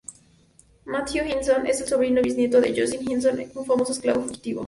[0.83, 4.59] Matthew Henson es el sobrino bisnieto de Josiah Henson, un famoso esclavo fugitivo.